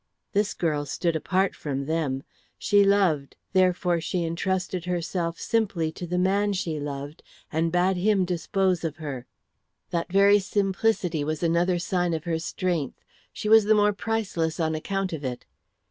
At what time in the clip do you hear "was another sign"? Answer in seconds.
11.23-12.15